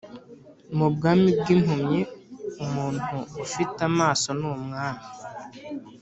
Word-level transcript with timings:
mu 0.77 0.87
bwami 0.93 1.29
bwimpumyi 1.39 2.01
umuntu 2.63 3.15
ufite 3.45 3.79
amaso 3.89 4.27
ni 4.39 4.45
umwami 4.53 5.05